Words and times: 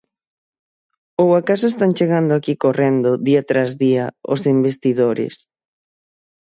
¿Ou 1.23 1.29
acaso 1.39 1.65
están 1.69 1.91
chegando 1.97 2.31
aquí 2.35 2.53
correndo, 2.65 3.09
día 3.27 3.41
tras 3.49 3.71
día, 3.83 4.05
os 4.33 4.41
investidores? 4.55 5.35